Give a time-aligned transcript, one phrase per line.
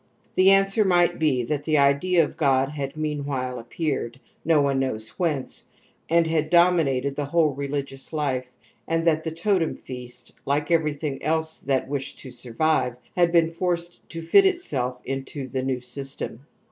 [0.33, 4.15] The answer might be that the idea of god had meanwhile appeared^—
[4.53, 5.65] no one knows whence—
[6.09, 8.47] and had dominated the whole reUgious Ufe,
[8.87, 14.09] and that the totem feast, like everything else that wished to survive, had been forced
[14.09, 16.47] to fit itself into the new system.